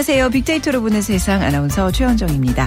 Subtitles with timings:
[0.00, 0.30] 안녕하세요.
[0.30, 2.66] 빅데이터로 보는 세상 아나운서 최현정입니다.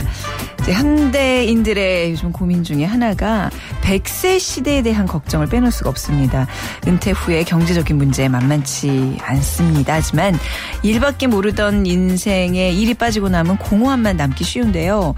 [0.70, 3.50] 현대인들의 요즘 고민 중에 하나가
[3.82, 6.46] 100세 시대에 대한 걱정을 빼놓을 수가 없습니다.
[6.88, 9.96] 은퇴 후에 경제적인 문제 만만치 않습니다.
[9.96, 10.38] 하지만
[10.83, 15.15] 일밖에 모르던 인생에 일이 빠지고 나면 공허함만 남기 쉬운데요.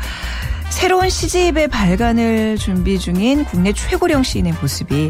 [0.70, 5.10] 새로운 시집의 발간을 준비 중인 국내 최고령 시인의 모습이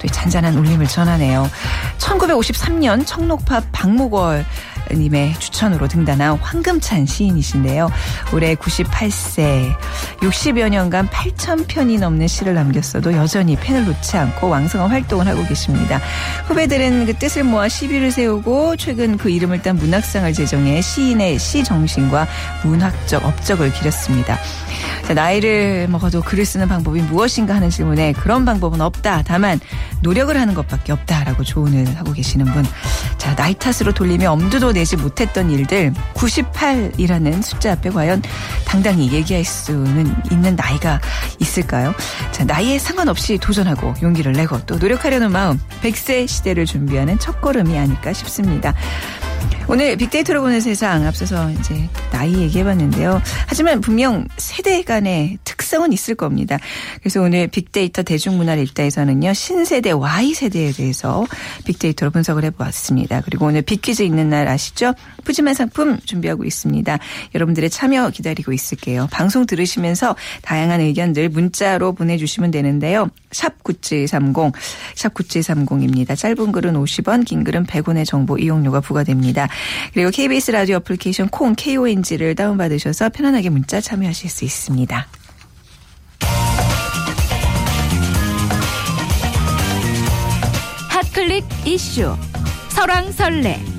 [0.00, 1.50] 또 잔잔한 울림을 전하네요.
[1.98, 4.44] 1953년 청록팝 박목월
[4.92, 7.90] 님의 추천으로 등단한 황금찬 시인이신데요.
[8.32, 9.74] 올해 98세,
[10.20, 16.00] 60여 년간 8,000편이 넘는 시를 남겼어도 여전히 펜을 놓지 않고 왕성한 활동을 하고 계십니다.
[16.46, 22.26] 후배들은 그 뜻을 모아 시비를 세우고 최근 그 이름을 딴 문학상을 제정해 시인의 시 정신과
[22.62, 24.38] 문학적 업적을 기렸습니다.
[25.06, 29.22] 자, 나이를 먹어도 글을 쓰는 방법이 무엇인가 하는 질문에 그런 방법은 없다.
[29.26, 29.60] 다만
[30.00, 32.64] 노력을 하는 것밖에 없다라고 조언을 하고 계시는 분.
[33.18, 38.22] 자, 나이 탓으로 돌리며 엄두도 내지 못했던 일들 98이라는 숫자 앞에 과연
[38.66, 41.00] 당당히 얘기할 수는 있는 나이가
[41.38, 41.94] 있을까요?
[42.32, 48.74] 자, 나이에 상관없이 도전하고 용기를 내고 또 노력하려는 마음 100세 시대를 준비하는 첫걸음이 아닐까 싶습니다.
[49.68, 53.20] 오늘 빅데이터로 보는 세상 앞서서 이제 나이 얘기해봤는데요.
[53.46, 56.58] 하지만 분명 세대 간의 특성은 있을 겁니다.
[57.00, 59.32] 그래서 오늘 빅데이터 대중문화를 읽다에서는요.
[59.32, 61.26] 신세대 Y세대에 대해서
[61.64, 63.22] 빅데이터로 분석을 해보았습니다.
[63.24, 64.94] 그리고 오늘 빅퀴즈 있는 날 아시죠?
[65.24, 66.98] 푸짐한 상품 준비하고 있습니다.
[67.34, 69.08] 여러분들의 참여 기다리고 있을게요.
[69.10, 73.08] 방송 들으시면서 다양한 의견들 문자로 보내주시면 되는데요.
[73.32, 74.52] 샵 9730,
[74.94, 76.16] 샵 9730입니다.
[76.16, 79.33] 짧은 글은 50원, 긴 글은 100원의 정보 이용료가 부과됩니다.
[79.92, 85.06] 그리고 KBS 라디오 어플리케이션 콩 KONG를 다운받으셔서 편안하게 문자 참여하실 수 있습니다.
[90.90, 92.16] 핫클릭 이슈.
[92.70, 93.73] 설왕설래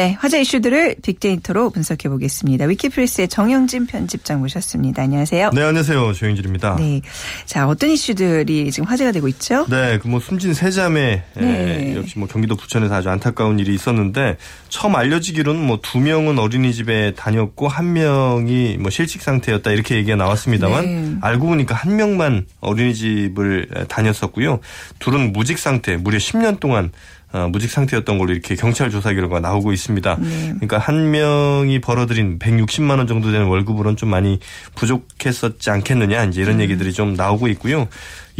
[0.00, 2.64] 네, 화제 이슈들을 빅데이터로 분석해 보겠습니다.
[2.64, 5.02] 위키플러스의 정영진 편집장 모셨습니다.
[5.02, 5.50] 안녕하세요.
[5.50, 6.14] 네, 안녕하세요.
[6.14, 6.76] 조영진입니다.
[6.76, 7.02] 네.
[7.44, 9.66] 자, 어떤 이슈들이 지금 화제가 되고 있죠?
[9.68, 11.94] 네, 그 뭐 숨진 세자매 네.
[11.96, 14.38] 역시 뭐 경기도 부천에서 아주 안타까운 일이 있었는데
[14.70, 20.84] 처음 알려지기로는 뭐 두 명은 어린이집에 다녔고 한 명이 뭐 실직 상태였다 이렇게 얘기가 나왔습니다만
[20.84, 21.16] 네.
[21.20, 24.60] 알고 보니까 한 명만 어린이집을 다녔었고요.
[24.98, 26.90] 둘은 무직 상태 무려 10년 동안
[27.32, 30.16] 어, 무직 상태였던 걸로 이렇게 경찰 조사 결과가 나오고 있습니다.
[30.16, 30.44] 네.
[30.54, 34.40] 그러니까 한 명이 벌어들인 160만 원 정도 되는 월급으로는 좀 많이
[34.74, 36.60] 부족했었지 않겠느냐 이제 이런 음.
[36.60, 37.86] 얘기들이 좀 나오고 있고요.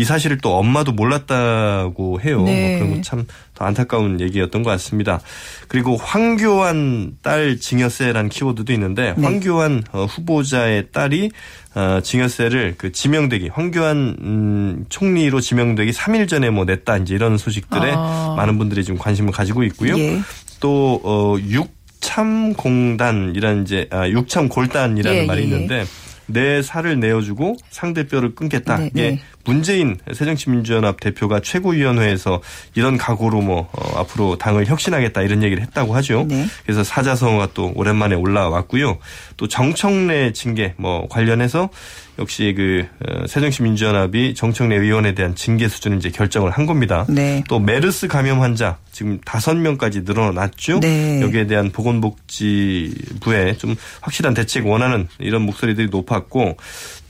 [0.00, 2.42] 이 사실을 또 엄마도 몰랐다고 해요.
[2.42, 2.78] 네.
[2.78, 3.26] 뭐 그런 참더
[3.58, 5.20] 안타까운 얘기였던 것 같습니다.
[5.68, 9.22] 그리고 황교안 딸 징여세라는 키워드도 있는데 네.
[9.22, 11.32] 황교안 어, 후보자의 딸이
[11.74, 17.92] 어, 징여세를 그 지명되기 황교안 음, 총리로 지명되기 3일 전에 뭐 냈다 이제 이런 소식들에
[17.94, 18.32] 아.
[18.38, 19.98] 많은 분들이 지금 관심을 가지고 있고요.
[19.98, 20.22] 예.
[20.60, 21.36] 또 어,
[22.00, 25.44] 육참공단이라는 이제 아, 육참골단이라는 예, 말이 예.
[25.44, 25.84] 있는데
[26.32, 28.78] 내 살을 내어주고 상대 뼈를 끊겠다.
[28.78, 29.20] 네, 이게 네.
[29.44, 32.40] 문재인 새정치민주연합 대표가 최고위원회에서
[32.74, 36.26] 이런 각오로 뭐 어, 앞으로 당을 혁신하겠다 이런 얘기를 했다고 하죠.
[36.28, 36.46] 네.
[36.64, 38.98] 그래서 사자성어가 또 오랜만에 올라왔고요.
[39.36, 41.70] 또 정청래 징계 뭐 관련해서
[42.20, 47.06] 역시 그 어, 새정치민주연합이 정청래 의원에 대한 징계 수준을 이제 결정을 한 겁니다.
[47.08, 47.42] 네.
[47.48, 50.80] 또 메르스 감염 환자 지금 다섯 명까지 늘어났죠.
[50.80, 51.22] 네.
[51.22, 56.56] 여기에 대한 보건복지부에 좀 확실한 대책 원하는 이런 목소리들이 높았고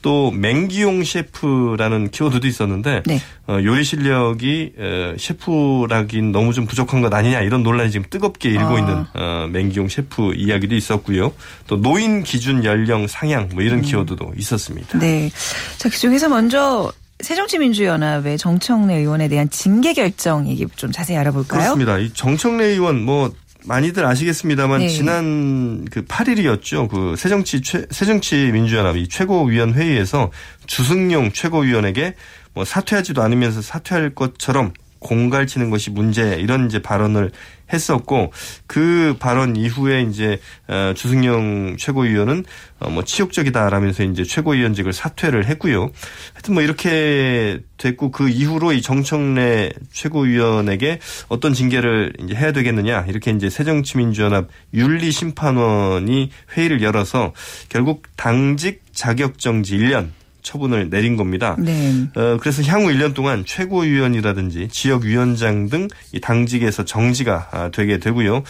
[0.02, 3.20] 또 맹기용 셰프라는 키워드도 있었는데 네.
[3.46, 8.76] 어, 요리 실력이 어, 셰프라긴 너무 좀 부족한 것 아니냐 이런 논란이 지금 뜨겁게 일고
[8.76, 8.78] 아.
[8.78, 11.32] 있는 어, 맹기용 셰프 이야기도 있었고요.
[11.66, 13.82] 또 노인 기준 연령 상향 뭐 이런 음.
[13.82, 14.98] 키워드도 있었습니다.
[14.98, 15.30] 네.
[15.76, 21.60] 자, 그중에서 먼저 새정치민주연합의 정청래 의원에 대한 징계 결정 얘기 좀 자세히 알아볼까요?
[21.60, 21.98] 그렇습니다.
[21.98, 23.32] 이 정청래 의원 뭐
[23.70, 24.88] 많이들 아시겠습니다만 네.
[24.88, 26.88] 지난 그 8일이었죠.
[26.88, 30.32] 그 새정치 최, 새정치 민주연합이 최고위원 회의에서
[30.66, 32.14] 주승용 최고위원에게
[32.52, 37.32] 뭐 사퇴하지도 않으면서 사퇴할 것처럼 공갈치는 것이 문제 이런 이제 발언을
[37.72, 38.32] 했었고
[38.66, 42.44] 그 발언 이후에 이제 어, 주승용 최고위원은
[42.80, 45.90] 어, 뭐 치욕적이다라면서 이제 최고위원직을 사퇴를 했고요.
[46.32, 53.30] 하여튼 뭐 이렇게 됐고 그 이후로 이 정청래 최고위원에게 어떤 징계를 이제 해야 되겠느냐 이렇게
[53.30, 57.32] 이제 새정치민주연합 윤리심판원이 회의를 열어서
[57.68, 60.10] 결국 당직 자격정지 1년
[60.42, 61.56] 처분을 내린 겁니다.
[61.58, 61.92] 네.
[62.14, 65.88] 어, 그래서 향후 1년 동안 최고위원이라든지 지역위원장 등이
[66.22, 68.42] 당직에서 정지가 아, 되게 되고요.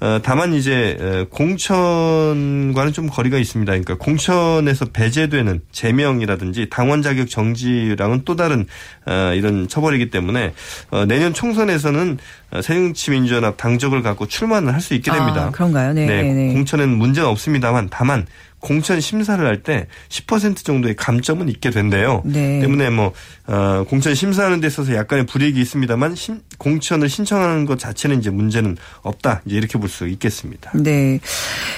[0.00, 3.70] 어, 다만 이제 어, 공천과는 좀 거리가 있습니다.
[3.70, 8.66] 그러니까 공천에서 배제되는 제명이라든지 당원 자격 정지랑은 또 다른
[9.06, 10.54] 어, 이런 처벌이기 때문에
[10.90, 12.18] 어, 내년 총선에서는
[12.50, 15.46] 어, 새정치민주연합 당적을 갖고 출마는 할 수 있게 됩니다.
[15.46, 15.92] 아, 그런가요?
[15.92, 16.06] 네.
[16.06, 16.52] 네, 네.
[16.54, 18.26] 공천에는 문제는 없습니다만 다만
[18.60, 22.22] 공천 심사를 할 때 10% 정도의 감점은 있게 된대요.
[22.24, 22.60] 네.
[22.60, 23.12] 때문에 뭐
[23.48, 28.76] 어, 공천 심사하는 데 있어서 약간의 불이익이 있습니다만 신- 공천을 신청하는 것 자체는 이제 문제는
[29.02, 29.40] 없다.
[29.46, 30.70] 이제 이렇게 볼 수 있겠습니다.
[30.74, 31.18] 네.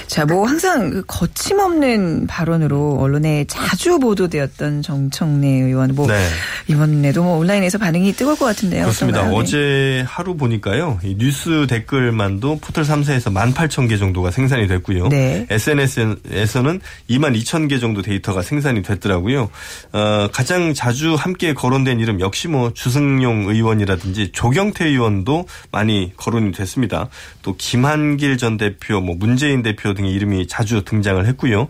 [0.07, 6.27] 자, 뭐 항상 그 거침없는 발언으로 언론에 자주 보도되었던 정청래 의원 뭐 네.
[6.67, 8.81] 이번에도 뭐 온라인에서 반응이 뜨거울 것 같은데요.
[8.83, 9.29] 그렇습니다.
[9.31, 10.99] 어제 하루 보니까요.
[11.03, 15.07] 이 뉴스 댓글만도 포털 3사에서 18,000개 정도가 생산이 됐고요.
[15.07, 15.47] 네.
[15.49, 19.49] SNS에서는 2만 2천 개 정도 데이터가 생산이 됐더라고요.
[19.93, 27.07] 어, 가장 자주 함께 거론된 이름 역시 뭐 주승용 의원이라든지 조경태 의원도 많이 거론이 됐습니다.
[27.43, 31.67] 또 김한길 전 대표, 뭐 문재인 대표 등의 이름이 자주 등장을 했고요.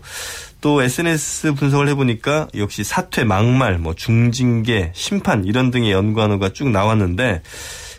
[0.62, 7.42] 또 SNS 분석을 해보니까 역시 사퇴, 막말, 뭐 중징계, 심판 이런 등의 연관어가 쭉 나왔는데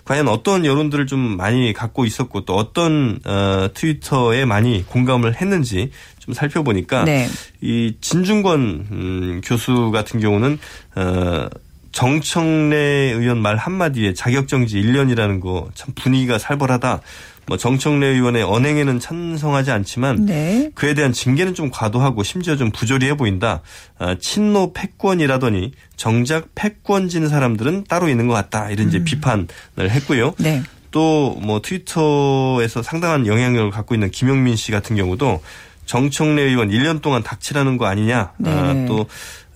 [0.06, 6.32] 과연 어떤 여론들을 좀 많이 갖고 있었고 또 어떤 어, 트위터에 많이 공감을 했는지 좀
[6.32, 7.28] 살펴보니까 네.
[7.60, 8.60] 이 진중권
[8.90, 10.58] 음, 교수 같은 경우는
[10.96, 11.48] 어,
[11.92, 12.76] 정청래
[13.12, 17.00] 의원 말 한마디에 자격정지 1년이라는 거 참 분위기가 살벌하다.
[17.46, 20.70] 뭐 정청래 의원의 언행에는 찬성하지 않지만 네.
[20.74, 23.62] 그에 대한 징계는 좀 과도하고 심지어 좀 부조리해 보인다.
[23.98, 28.70] 아, 친노 패권이라더니 정작 패권 진 사람들은 따로 있는 것 같다.
[28.70, 29.46] 이런 이제 비판을
[29.78, 30.34] 했고요.
[30.38, 30.62] 네.
[30.92, 35.42] 또뭐 트위터에서 상당한 영향력을 갖고 있는 김용민 씨 같은 경우도
[35.86, 38.32] 정청래 의원 1년 동안 닥치라는 거 아니냐.
[38.38, 38.50] 네.
[38.50, 39.06] 아, 또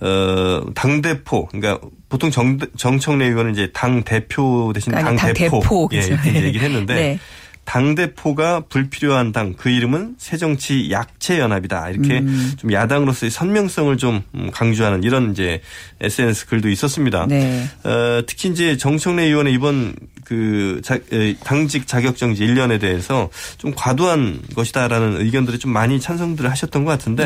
[0.00, 5.60] 어, 당대표, 그러니까 보통 정, 정청래 의원은 이제 당대표 대신 아니, 당대표.
[5.60, 6.12] 당대표, 예, 그죠.
[6.12, 7.18] 이렇게 얘기를 했는데 네.
[7.66, 11.90] 당대표가 불필요한 당, 그 이름은 새정치 약체연합이다.
[11.90, 12.52] 이렇게 음.
[12.56, 15.60] 좀 야당으로서의 선명성을 좀 음, 강조하는 이런 이제
[16.00, 17.26] SNS 글도 있었습니다.
[17.26, 17.64] 네.
[17.82, 19.94] 어, 특히 이제 정청래 의원의 이번
[20.26, 26.84] 그 자, 에, 당직 자격정지 1년에 대해서 좀 과도한 것이다라는 의견들이 좀 많이 찬성들을 하셨던
[26.84, 27.22] 것 같은데.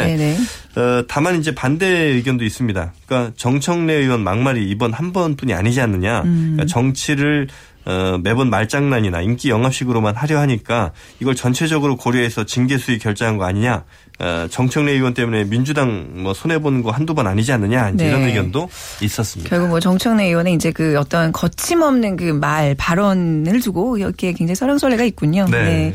[0.76, 2.92] 어, 다만 이제 반대 의견도 있습니다.
[3.06, 6.22] 그러니까 정청래 의원 막말이 이번 한 번뿐이 아니지 않느냐.
[6.22, 6.52] 음.
[6.56, 7.48] 그러니까 정치를
[7.86, 13.84] 어, 매번 말장난이나 인기 영합식으로만 하려 하니까 이걸 전체적으로 고려해서 징계 수위 결정한 거 아니냐.
[14.20, 17.90] 어, 정청래 의원 때문에 민주당 뭐 손해 본 거 한두 번 아니지 않느냐.
[17.94, 18.08] 네.
[18.08, 18.68] 이런 의견도
[19.02, 19.48] 있었습니다.
[19.50, 25.04] 결국 뭐 정청래 의원의 이제 그 어떤 거침없는 그 말 발언을 두고 이렇게 굉장히 설랑설레가
[25.04, 25.46] 있군요.
[25.50, 25.92] 네.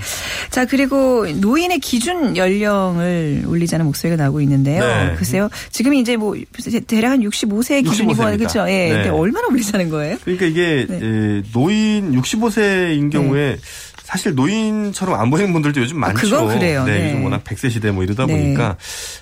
[0.51, 4.83] 자 그리고 노인의 기준 연령을 올리자는 목소리가 나오고 있는데요.
[4.85, 5.15] 네.
[5.17, 5.49] 글쎄요.
[5.71, 6.35] 지금 이제 뭐
[6.87, 8.37] 대략 한 65세 기준이고 65세 입니다.
[8.37, 8.59] 그렇죠.
[8.69, 8.89] 예.
[8.89, 8.93] 네.
[8.93, 10.17] 근데 얼마나 올리자는 거예요?
[10.23, 10.95] 그러니까 이게 네.
[10.97, 13.57] 에, 노인 65세인 경우에
[14.05, 16.21] 사실 노인처럼 안 보이는 분들도 요즘 많죠.
[16.21, 16.85] 그건 그래요.
[16.85, 17.05] 네, 네.
[17.09, 18.33] 요즘 워낙 100세 시대 뭐 이러다 네.
[18.33, 18.77] 보니까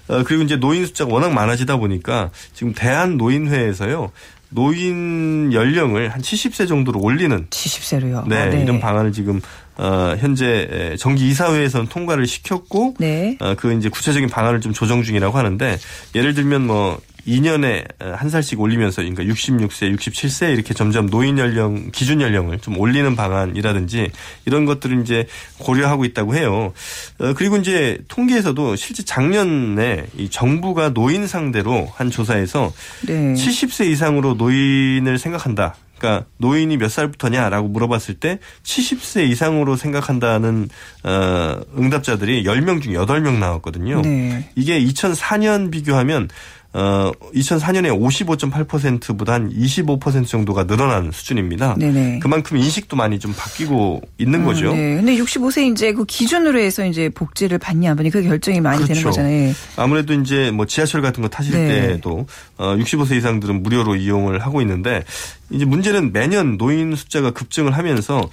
[0.09, 4.11] 어, 그리고 이제 노인 숫자가 워낙 많아지다 보니까 지금 대한 노인회에서요.
[4.49, 8.27] 노인 연령을 한 70세 정도로 올리는 70세로요.
[8.27, 9.41] 네, 이런 방안을 지금
[9.77, 13.37] 어, 현재 에, 정기 이사회에서는 통과를 시켰고 네.
[13.39, 15.79] 어, 그 이제 구체적인 방안을 좀 조정 중이라고 하는데
[16.13, 17.85] 예를 들면 뭐 2년에
[18.15, 24.11] 한 살씩 올리면서 그러니까 66세, 67세 이렇게 점점 노인 연령 기준 연령을 좀 올리는 방안이라든지
[24.45, 25.27] 이런 것들을 이제
[25.59, 26.73] 고려하고 있다고 해요.
[27.19, 32.73] 어, 그리고 이제 통계에서도 실제 작년에 이 정부가 노인 상대로 한 조사에서
[33.07, 33.33] 네.
[33.33, 35.75] 70세 이상으로 노인을 생각한다.
[35.97, 40.67] 그러니까 노인이 몇 살부터냐라고 물어봤을 때 70세 이상으로 생각한다는
[41.03, 44.01] 어 응답자들이 10명 중 8명 나왔거든요.
[44.01, 44.49] 네.
[44.55, 46.27] 이게 2004년 비교하면
[46.73, 51.75] 어 2004년에 55.8%보다 한 25% 정도가 늘어난 수준입니다.
[51.77, 52.19] 네네.
[52.19, 54.71] 그만큼 인식도 많이 좀 바뀌고 있는 거죠.
[54.71, 54.95] 음, 네.
[54.95, 59.01] 근데 65세 이제 그 기준으로 해서 이제 복지를 받냐 안 받냐 그 결정이 많이 되는
[59.01, 59.09] 그렇죠.
[59.09, 59.49] 거잖아요.
[59.49, 59.53] 예.
[59.75, 61.87] 아무래도 이제 뭐 지하철 같은 거 타실 네.
[61.87, 65.03] 때도 어 65세 이상들은 무료로 이용을 하고 있는데
[65.49, 68.29] 이제 문제는 매년 노인 숫자가 급증을 하면서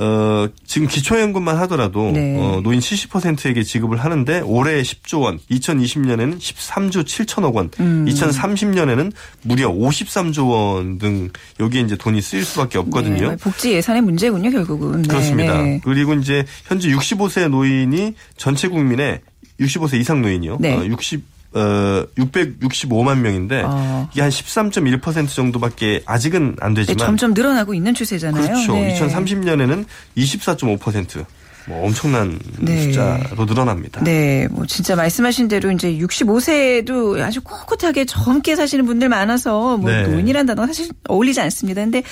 [0.00, 2.36] 어 지금 기초연금만 하더라도 네.
[2.36, 8.04] 어 노인 70%에게 지급을 하는데 올해 10조 원, 2020년에는 13조 7천억 원, 음.
[8.08, 9.12] 2030년에는
[9.42, 13.30] 무려 53조 원 등 여기에 이제 돈이 쓰일 수밖에 없거든요.
[13.30, 15.02] 네, 복지 예산의 문제군요, 결국은.
[15.02, 15.62] 네, 그렇습니다.
[15.62, 15.80] 네.
[15.84, 19.20] 그리고 이제 현재 65세 노인이 전체 국민의
[19.60, 20.58] 65세 이상 노인이요.
[20.60, 20.74] 네.
[20.74, 24.08] 어, 60 어, 665만 명인데 어.
[24.12, 28.42] 이게 한 13.1% 정도밖에 아직은 안 네, 되지만 점점 늘어나고 있는 추세잖아요.
[28.44, 28.74] 그렇죠.
[28.74, 28.98] 네.
[28.98, 29.84] 2030년에는
[30.16, 31.24] 24.5%.
[31.66, 32.82] 뭐 엄청난 네.
[32.82, 34.02] 숫자로 늘어납니다.
[34.02, 40.02] 네, 뭐 진짜 말씀하신 대로 이제 65세도 아주 꿋꿋하게 젊게 사시는 분들 많아서 뭐 네.
[40.02, 41.82] 노인이란 단어가 사실 어울리지 않습니다.
[41.82, 42.02] 근데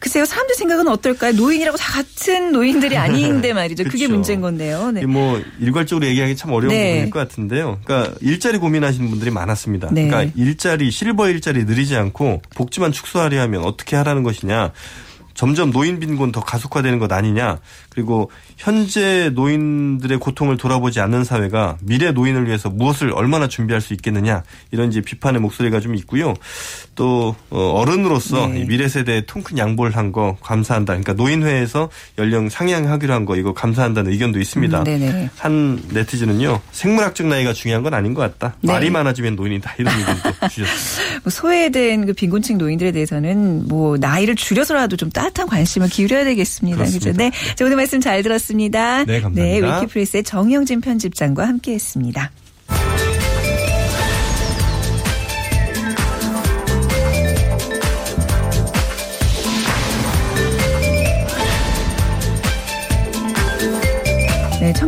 [0.00, 1.32] 글쎄요, 사람들 생각은 어떨까요?
[1.32, 3.84] 노인이라고 다 같은 노인들이 아닌데 말이죠.
[3.84, 4.08] 그게.
[4.08, 4.90] 문제인 건데요.
[4.90, 5.06] 네.
[5.06, 6.92] 뭐 일괄적으로 얘기하기 참 어려운 네.
[6.92, 7.78] 부분일 것 같은데요.
[7.84, 9.90] 그러니까 일자리 고민하시는 분들이 많았습니다.
[9.92, 10.08] 네.
[10.08, 14.72] 그러니까 일자리 실버 일자리 늘리지 않고 복지만 축소하려 하면 어떻게 하라는 것이냐.
[15.38, 17.60] 점점 노인 빈곤 더 가속화되는 것 아니냐.
[17.90, 24.42] 그리고 현재 노인들의 고통을 돌아보지 않는 사회가 미래 노인을 위해서 무엇을 얼마나 준비할 수 있겠느냐.
[24.72, 26.34] 이런 이제 비판의 목소리가 좀 있고요.
[26.96, 28.64] 또 어, 어른으로서 네.
[28.64, 30.94] 미래 세대에 통큰 양보를 한 거 감사한다.
[30.94, 34.84] 그러니까 노인회에서 연령 상향하기로 한 거 이거 감사한다는 의견도 있습니다.
[34.88, 36.60] 음, 한 네티즌은요.
[36.72, 38.56] 생물학적 나이가 중요한 건 아닌 것 같다.
[38.62, 38.72] 네.
[38.72, 39.74] 말이 많아지면 노인이다.
[39.78, 41.20] 이런 의견도 주셨습니다.
[41.24, 46.84] 뭐 소외된 그 빈곤층 노인들에 대해서는 뭐 나이를 줄여서라도 좀 따 뜻한 관심을 기울여야 되겠습니다.
[46.84, 47.12] 그렇죠?
[47.12, 47.30] 네.
[47.56, 49.04] 자, 오늘 말씀 잘 들었습니다.
[49.04, 49.42] 네, 감사합니다.
[49.42, 52.30] 네, 위키프레스의 정영진 편집장과 함께 했습니다.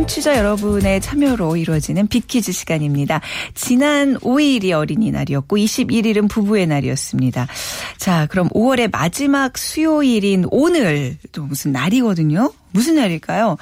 [0.01, 3.21] 청취자 여러분의 참여로 이루어지는 빅퀴즈 시간입니다.
[3.53, 7.45] 지난 5일이 어린이날이었고 21일은 부부의 날이었습니다.
[7.97, 12.51] 자, 그럼 5월의 마지막 수요일인 오늘 또 무슨 날이거든요.
[12.71, 13.57] 무슨 날일까요?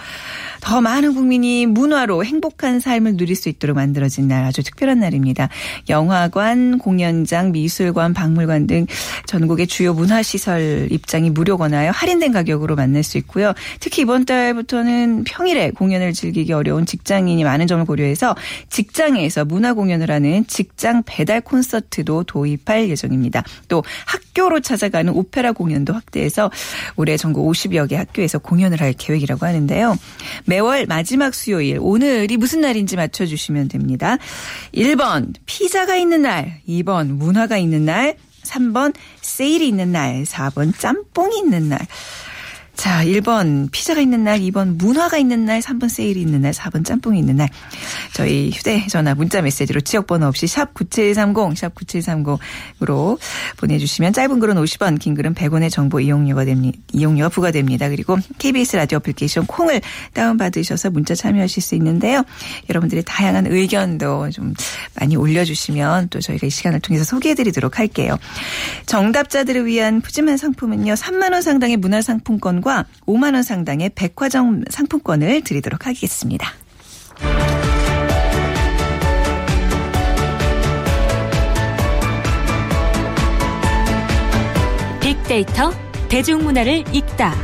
[0.61, 5.49] 더 많은 국민이 문화로 행복한 삶을 누릴 수 있도록 만들어진 날 아주 특별한 날입니다.
[5.89, 8.85] 영화관, 공연장, 미술관, 박물관 등
[9.25, 13.53] 전국의 주요 문화시설 입장이 무료거나요 할인된 가격으로 만날 수 있고요.
[13.79, 18.35] 특히 이번 달부터는 평일에 공연을 즐기기 어려운 직장인이 많은 점을 고려해서
[18.69, 23.43] 직장에서 문화 공연을 하는 직장 배달 콘서트도 도입할 예정입니다.
[23.67, 26.51] 또 학교로 찾아가는 오페라 공연도 확대해서
[26.95, 29.97] 올해 전국 50여 개 학교에서 공연을 할 계획이라고 하는데요.
[30.45, 34.17] 매월 마지막 수요일 오늘이 무슨 날인지 맞춰주시면 됩니다.
[34.75, 36.61] 1번 피자가 있는 날.
[36.67, 38.15] 2번 문화가 있는 날.
[38.43, 40.23] 3번 세일이 있는 날.
[40.23, 41.79] 4번 짬뽕이 있는 날.
[42.79, 47.19] 자, 1번 피자가 있는 날, 2번 문화가 있는 날, 3번 세일이 있는 날, 4번 짬뽕이
[47.19, 47.49] 있는 날.
[48.13, 53.17] 저희 휴대전화 문자 메시지로 지역번호 없이 샵 9730, 샵 9730으로
[53.57, 56.77] 보내주시면 짧은 글은 50원, 긴 글은 100원의 정보 이용료가 됩니다.
[56.93, 57.89] 이용료가 부과됩니다.
[57.89, 59.81] 그리고 KBS 라디오 애플리케이션 콩을
[60.13, 62.23] 다운받으셔서 문자 참여하실 수 있는데요.
[62.69, 64.53] 여러분들의 다양한 의견도 좀
[64.95, 68.17] 많이 올려주시면 또 저희가 이 시간을 통해서 소개해드리도록 할게요.
[68.85, 70.93] 정답자들을 위한 푸짐한 상품은요.
[70.93, 76.53] 3만 원 상당의 문화상품권과 상품권과 5만 원 상당의 백화점 상품권을 드리도록 하겠습니다.
[85.29, 85.71] 빅데이터
[86.09, 87.35] 대중문화를 읽다.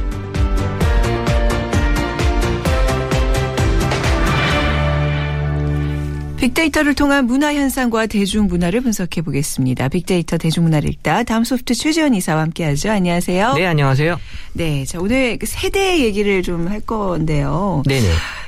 [6.38, 9.88] 빅데이터를 통한 문화 현상과 대중문화를 분석해 보겠습니다.
[9.90, 12.90] 빅데이터 대중문화를 읽다 다음 소프트 최지원 이사와 함께하죠.
[12.90, 13.54] 안녕하세요.
[13.54, 14.20] 네, 안녕하세요.
[14.54, 17.84] 네, 자 오늘 그 세대 얘기를 좀 할 건데요.
[17.86, 18.08] 네네.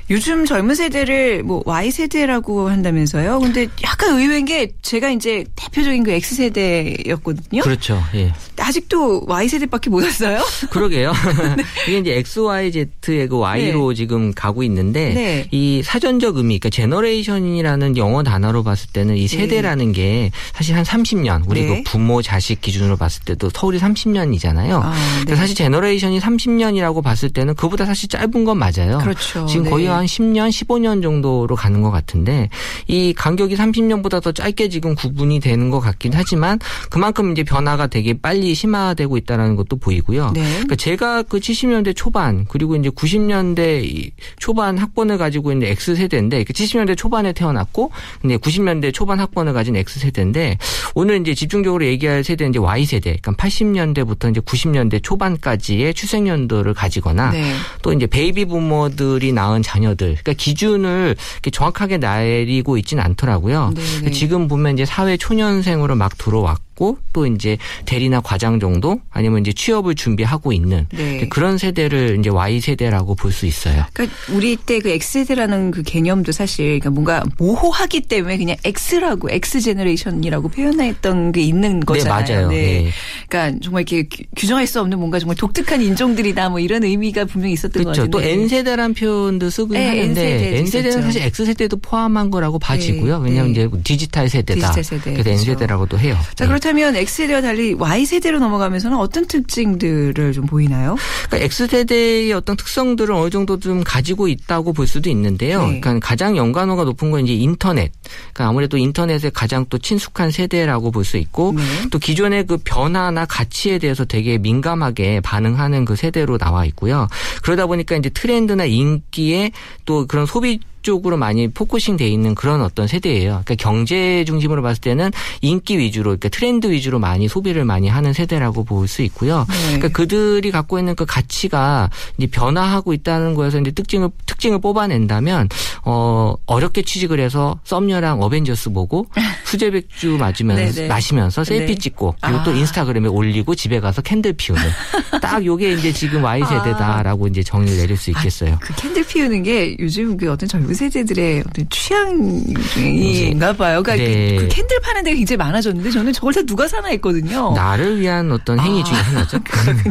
[0.10, 3.39] 요즘 젊은 세대를 뭐 Y 세대라고 한다면서요.
[3.39, 7.62] 근데 약간 의외인 게 제가 이제 대표적인 그 X 세대였거든요.
[7.62, 8.01] 그렇죠.
[8.15, 8.32] 예.
[8.59, 10.39] 아직도 Y 세대밖에 못 왔어요.
[10.69, 11.11] 그러게요.
[11.57, 11.63] 네.
[11.87, 12.71] 이게 이제 X, Y,
[13.01, 13.95] Z의 그 Y로 네.
[13.95, 15.47] 지금 가고 있는데 네.
[15.51, 19.37] 이 사전적 의미, 그러니까 generation이라는 영어 단어로 봤을 때는 이 네.
[19.37, 21.83] 세대라는 게 사실 한 30년 우리 그 네.
[21.83, 24.81] 부모 자식 기준으로 봤을 때도 터울이 30년이잖아요.
[24.83, 24.93] 아,
[25.25, 25.35] 네.
[25.35, 28.99] 사실 generation이 30년이라고 봤을 때는 그보다 사실 짧은 건 맞아요.
[28.99, 29.45] 그렇죠.
[29.45, 32.49] 지금 거의 한 10년, 15년 정도로 가는 것 같은데
[32.87, 36.59] 이 간격이 30년보다 더 짧게 지금 구분이 되는 것 같긴 하지만
[36.89, 40.32] 그만큼 이제 변화가 되게 빨리 심화되고 있다는 것도 보이고요.
[40.34, 40.44] 네.
[40.44, 46.88] 그러니까 제가 그 70년대 초반 그리고 이제 90년대 초반 학번을 가지고 있는 X 세대인데 70년대
[46.88, 50.58] 그 초반에 태어났고 근데 90년대 초반 학번을 가진 X 세대인데
[50.94, 53.18] 오늘 이제 집중적으로 얘기할 세대는 이제 Y 세대.
[53.22, 57.54] 그러니까 80년대부터 이제 90년대 초반까지의 출생 연도를 가지거나 네.
[57.82, 61.16] 또 이제 베이비 부머들이 낳은 자녀 자녀들, 그러니까 기준을
[61.51, 63.74] 정확하게 내리고 있지는 않더라고요.
[63.75, 64.01] 네네.
[64.06, 64.12] 네.
[64.12, 69.51] 지금 보면 이제 사회 초년생으로 막 들어왔고 있고 또 이제 대리나 과장 정도 아니면 이제
[69.51, 71.27] 취업을 준비하고 있는 네.
[71.29, 73.84] 그런 세대를 이제 Y 세대라고 볼 수 있어요.
[73.93, 79.29] 그러니까 우리 때 그 X 세대라는 그 개념도 사실 그러니까 뭔가 모호하기 때문에 그냥 X라고
[79.31, 82.25] X 제너레이션이라고 표현했던 게 있는 네, 거잖아요.
[82.25, 82.48] 네, 맞아요.
[82.50, 82.55] 네.
[82.84, 82.89] 네.
[83.27, 87.84] 그러니까 정말 이렇게 규정할 수 없는 뭔가 정말 독특한 인종들이다 뭐 이런 의미가 분명히 있었던
[87.84, 88.01] 그렇죠.
[88.03, 88.36] 것 같은데.
[88.36, 93.19] 또 N 세대란 표현도 쓰긴 네, 하는데 N 세대는 사실 X 세대도 포함한 거라고 봐지고요.
[93.19, 94.60] 네, 왜냐하면 이제 디지털 세대다.
[94.72, 95.03] 디지털 세대.
[95.12, 95.29] 그래서 그렇죠.
[95.31, 96.17] N 세대라고도 해요.
[96.36, 100.97] 자 그렇다 면 X세대와 달리 Y세대 X세대로 넘어가면서는 어떤 특징들을 좀 보이나요?
[101.27, 105.62] 그러니까 X세대의 어떤 특성들을 어느 정도 좀 가지고 있다고 볼 수도 있는데요.
[105.67, 105.79] 네.
[105.79, 107.91] 그러니까 가장 연관어가 높은 건 이제 인터넷.
[108.33, 111.63] 그러니까 아무래도 인터넷에 가장 또 친숙한 세대라고 볼 수 있고 네.
[111.89, 117.07] 또 기존의 그 변화나 가치에 대해서 되게 민감하게 반응하는 그 세대로 나와 있고요.
[117.43, 119.51] 그러다 보니까 이제 트렌드나 인기에
[119.86, 123.41] 또 그런 소비 쪽으로 많이 focusing 돼 있는 그런 어떤 세대예요.
[123.44, 128.63] 그러니까 경제 중심으로 봤을 때는 인기 위주로 그러니까 트렌드 위주로 많이 소비를 많이 하는 세대라고
[128.63, 129.46] 볼 수 있고요.
[129.50, 129.56] 네.
[129.79, 135.50] 그러니까 그들이 갖고 있는 그 가치가 이제 변화하고 있다는 거에서 이제 특징을 특징을 뽑아낸다면
[135.84, 139.08] 어 어렵게 취직을 해서 썸녀랑 어벤져스 보고
[139.44, 141.75] 수제 맥주 맞으면서 마시면서 selfie 네.
[141.75, 142.44] 찍고 그리고 아.
[142.44, 144.63] 또 인스타그램에 올리고 집에 가서 candle 피우는
[145.22, 147.27] 딱 요게 이제 지금 Y 세대다라고 아.
[147.27, 148.53] 이제 정의를 내릴 수 있겠어요.
[148.53, 153.84] 아, 그 candle 피우는 게 요즘 그 어떤 젊은 세대들의 어떤 취향인가 봐요.
[153.84, 154.38] 그러니까 네.
[154.38, 157.53] 그, 그, candle 파는 데가 굉장히 많아졌는데 저는 저걸 다 누가 사나 했거든요.
[157.53, 159.39] 나를 위한 어떤 행위 아, 중에 하나죠.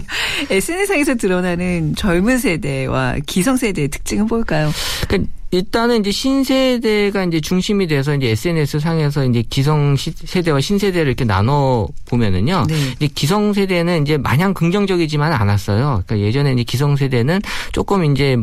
[0.51, 4.73] SNS상에서 드러나는 젊은 세대와 기성 세대의 특징은 뭘까요?
[5.07, 11.25] 그러니까 일단은 이제 신세대가 이제 중심이 돼서 이제 SNS 상에서 이제 기성 세대와 신세대를 이렇게
[11.25, 12.65] 나눠 보면은요.
[12.69, 12.75] 네.
[12.97, 16.03] 이제 기성 세대는 이제 마냥 긍정적이지만 않았어요.
[16.07, 17.41] 그러니까 예전에 이제 기성 세대는
[17.73, 18.37] 조금 이제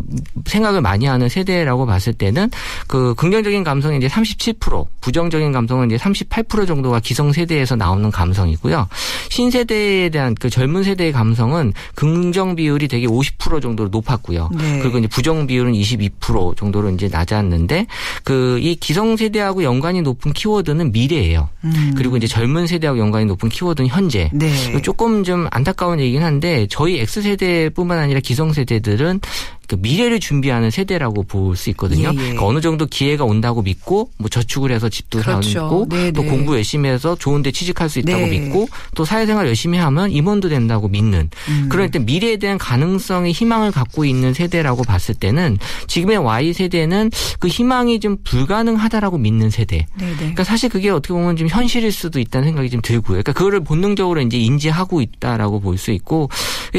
[0.45, 2.49] 생각을 많이 하는 세대라고 봤을 때는
[2.87, 8.87] 그 긍정적인 감성이 이제 37%, 부정적인 감성은 이제 38% 정도가 기성 세대에서 나오는 감성이고요.
[9.29, 14.49] 신세대에 대한 그 젊은 세대의 감성은 긍정 비율이 되게 50% 정도로 높았고요.
[14.55, 14.79] 네.
[14.79, 17.87] 그리고 이제 부정 비율은 22% 정도로 이제 낮았는데
[18.23, 21.49] 그 이 기성 세대하고 연관이 높은 키워드는 미래예요.
[21.65, 21.93] 음.
[21.97, 24.29] 그리고 이제 젊은 세대하고 연관이 높은 키워드는 현재.
[24.31, 24.81] 네.
[24.81, 29.19] 조금 좀 안타까운 얘기긴 한데 저희 X 세대뿐만 아니라 기성 세대들은
[29.67, 32.09] 그 미래를 준비하는 세대라고 볼 수 있거든요.
[32.09, 32.15] 예, 예.
[32.15, 35.49] 그러니까 어느 정도 기회가 온다고 믿고 뭐 저축을 해서 집도 그렇죠.
[35.51, 36.29] 사고 네, 또 네.
[36.29, 38.39] 공부 열심히 해서 좋은데 취직할 수 있다고 네.
[38.39, 41.69] 믿고 또 사회생활 열심히 하면 임원도 된다고 믿는 음.
[41.69, 47.47] 그럴 때 미래에 대한 가능성의 희망을 갖고 있는 세대라고 봤을 때는 지금의 Y 세대는 그
[47.47, 49.85] 희망이 좀 불가능하다라고 믿는 세대.
[49.99, 50.15] 네, 네.
[50.17, 53.21] 그러니까 사실 그게 어떻게 보면 좀 현실일 수도 있다는 생각이 좀 들고요.
[53.21, 56.29] 그러니까 그거를 본능적으로 이제 인지하고 있다라고 볼 수 있고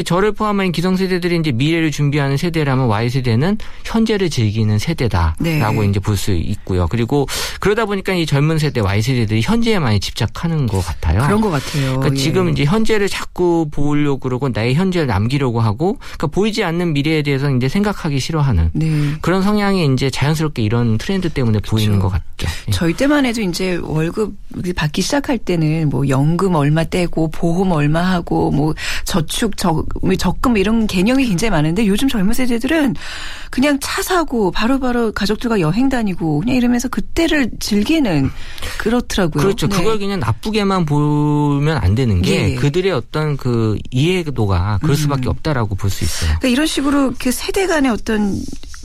[0.05, 5.87] 저를 포함한 기성세대들이 이제 미래를 준비하는 세대라면 그러면 Y 세대는 현재를 즐기는 세대다라고 네.
[5.89, 6.87] 이제 볼 수 있고요.
[6.87, 7.27] 그리고
[7.59, 11.21] 그러다 보니까 이 젊은 세대 Y 세대들이 현재에 많이 집착하는 것 같아요.
[11.21, 11.97] 그런 것 같아요.
[11.99, 12.17] 그러니까 예.
[12.17, 17.49] 지금 이제 현재를 자꾸 보려고 그러고 나의 현재를 남기려고 하고 그러니까 보이지 않는 미래에 대해서
[17.51, 19.13] 이제 생각하기 싫어하는 네.
[19.21, 21.71] 그런 성향이 이제 자연스럽게 이런 트렌드 때문에 그렇죠.
[21.71, 22.47] 보이는 것 같죠.
[22.67, 22.71] 예.
[22.71, 24.35] 저희 때만 해도 이제 월급
[24.75, 28.73] 받기 시작할 때는 뭐 연금 얼마 떼고 보험 얼마 하고 뭐
[29.03, 29.85] 저축 적,
[30.17, 32.95] 적금 이런 개념이 굉장히 많은데 요즘 젊은 세대들 은 사람들은
[33.49, 38.29] 그냥 차 사고 바로바로 바로 가족들과 여행 다니고 그냥 이러면서 그때를 즐기는
[38.79, 39.41] 그렇더라고요.
[39.41, 39.67] 그렇죠.
[39.67, 39.77] 네.
[39.77, 42.55] 그걸 그냥 나쁘게만 보면 안 되는 게 네.
[42.55, 45.31] 그들의 어떤 그 이해도가 그럴 수밖에 음.
[45.31, 46.29] 없다라고 볼 수 있어요.
[46.39, 48.37] 그러니까 이런 식으로 그 세대 간의 어떤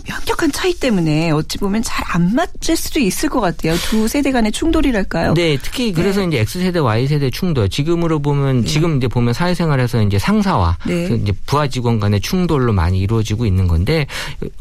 [0.07, 3.75] 현격한 차이 때문에 어찌 보면 잘 안 맞을 수도 있을 것 같아요.
[3.77, 5.35] 두 세대 간의 충돌이랄까요?
[5.35, 6.27] 네, 특히 그래서 네.
[6.27, 7.69] 이제 X 세대, Y 세대 충돌.
[7.69, 8.67] 지금으로 보면 네.
[8.67, 11.09] 지금 이제 보면 사회생활에서 이제 상사와 네.
[11.09, 14.07] 그 이제 부하 직원 간의 충돌로 많이 이루어지고 있는 건데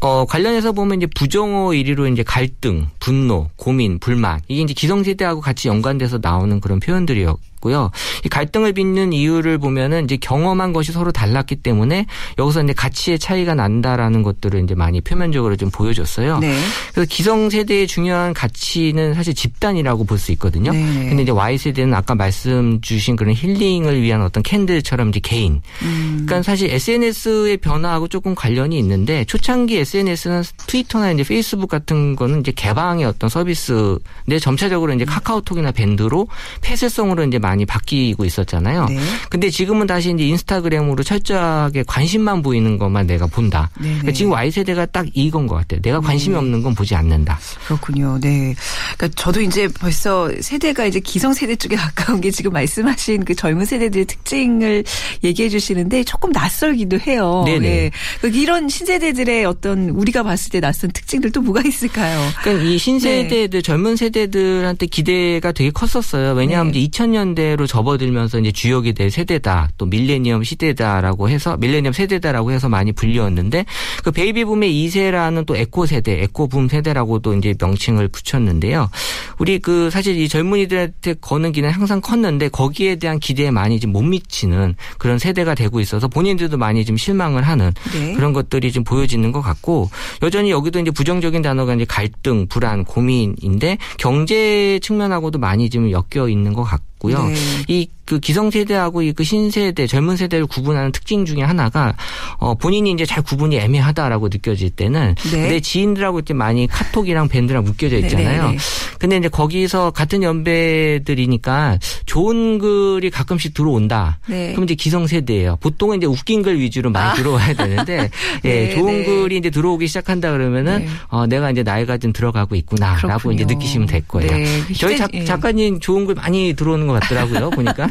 [0.00, 5.66] 어 관련해서 보면 이제 부정어 1위로 이제 갈등, 분노, 고민, 불만 이게 이제 기성세대하고 같이
[5.68, 7.36] 연관돼서 나오는 그런 표현들이요.
[7.60, 7.90] 있고요.
[8.24, 12.06] 이 갈등을 빚는 이유를 보면은 이제 경험한 것이 서로 달랐기 때문에
[12.38, 16.38] 여기서 이제 가치의 차이가 난다라는 것들을 이제 많이 표면적으로 좀 보여줬어요.
[16.38, 16.56] 네.
[16.92, 20.72] 그래서 기성 세대의 중요한 가치는 사실 집단이라고 볼 수 있거든요.
[20.72, 21.08] 네.
[21.08, 25.62] 근데 이제 Y 세대는 아까 말씀 주신 그런 힐링을 위한 어떤 캔들처럼 이제 개인.
[25.82, 26.26] 음.
[26.26, 32.52] 그러니까 사실 SNS의 변화하고 조금 관련이 있는데 초창기 SNS는 트위터나 이제 페이스북 같은 거는 이제
[32.52, 36.28] 개방의 어떤 서비스인데 점차적으로 이제 카카오톡이나 밴드로
[36.60, 38.86] 폐쇄성으로 이제 많이 바뀌고 있었잖아요.
[38.86, 38.98] 네.
[39.28, 43.70] 근데 지금은 다시 이제 인스타그램으로 철저하게 관심만 보이는 것만 내가 본다.
[43.76, 44.12] 네, 그러니까 네.
[44.12, 45.80] 지금 Y 세대가 딱 이건 것 같아요.
[45.82, 46.38] 내가 관심이 네.
[46.38, 47.38] 없는 건 보지 않는다.
[47.66, 48.18] 그렇군요.
[48.20, 48.54] 네.
[48.96, 53.64] 그러니까 저도 이제 벌써 세대가 이제 기성 세대 쪽에 가까운 게 지금 말씀하신 그 젊은
[53.64, 54.84] 세대들의 특징을
[55.24, 57.42] 얘기해 주시는데 조금 낯설기도 해요.
[57.46, 57.58] 네네.
[57.58, 57.90] 네.
[58.20, 62.20] 그러니까 이런 신세대들의 어떤 우리가 봤을 때 낯선 특징들 또 뭐가 있을까요?
[62.42, 63.62] 그러니까 이 신세대들 네.
[63.62, 66.34] 젊은 세대들한테 기대가 되게 컸었어요.
[66.34, 66.86] 왜냐하면 네.
[66.86, 72.92] 2000년대 세대로 접어들면서 이제 주역이 될 세대다 또 밀레니엄 시대다라고 해서 밀레니엄 세대다라고 해서 많이
[72.92, 73.64] 불렸는데
[74.04, 78.90] 그 베이비붐의 2세라는 또 에코 세대, 에코붐 세대라고도 이제 명칭을 붙였는데요.
[79.38, 84.04] 우리 그 사실 이 젊은이들한테 거는 기대는 항상 컸는데 거기에 대한 기대에 많이 좀 못
[84.04, 88.12] 미치는 그런 세대가 되고 있어서 본인들도 많이 좀 실망을 하는 네.
[88.14, 89.88] 그런 것들이 좀 보여지는 것 같고
[90.22, 96.52] 여전히 여기도 이제 부정적인 단어가 이제 갈등, 불안, 고민인데 경제 측면하고도 많이 좀 엮여 있는
[96.52, 96.90] 것 같고.
[97.00, 97.26] 있고요.
[97.26, 97.34] 네.
[97.68, 101.94] 이 그 기성세대하고 이그 신세대 젊은 세대를 구분하는 특징 중에 하나가
[102.38, 105.48] 어 본인이 이제 잘 구분이 애매하다라고 느껴질 때는 네.
[105.48, 108.42] 내 지인들하고 이제 많이 카톡이랑 밴드랑 묶여져 네, 네, 있잖아요.
[108.42, 108.58] 네네네.
[108.98, 114.18] 근데 이제 거기서 같은 연배들이니까 좋은 글이 가끔씩 들어온다.
[114.26, 114.50] 네.
[114.54, 115.58] 그럼 이제 기성세대예요.
[115.60, 117.14] 보통은 이제 웃긴 글 위주로 많이 아.
[117.14, 118.10] 들어와야 되는데
[118.44, 119.04] 예, 네, 좋은 네.
[119.04, 123.34] 글이 이제 들어오기 시작한다 그러면은 어 내가 이제 나이가 좀 들어가고 있구나라고 그렇군요.
[123.34, 124.30] 이제 느끼시면 될 거예요.
[124.76, 125.24] 저희 작, 예.
[125.24, 127.50] 작가님 좋은 글 많이 들어오는 것 같더라고요.
[127.50, 127.88] 보니까.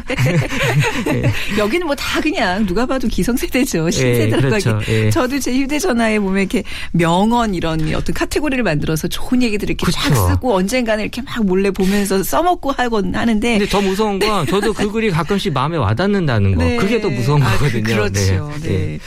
[1.04, 1.32] 네.
[1.58, 3.86] 여기는 뭐 다 그냥 누가 봐도 기성세대죠.
[3.86, 4.70] 예, 신세대라고 그렇죠.
[4.70, 4.92] 하기.
[4.92, 5.10] 예.
[5.10, 10.00] 저도 제 휴대전화에 보면 이렇게 명언 이런 어떤 카테고리를 만들어서 좋은 얘기들을 이렇게 그렇죠.
[10.00, 13.58] 쫙 쓰고 언젠가는 이렇게 막 몰래 보면서 써먹고 하곤 하는데.
[13.58, 16.64] 근데 더 무서운 건 저도 그 글이 가끔씩 마음에 와닿는다는 거.
[16.64, 16.76] 네.
[16.76, 17.82] 그게 더 무서운 아, 거거든요.
[17.82, 18.52] 그렇죠.
[18.62, 18.68] 네.
[18.68, 18.98] 네.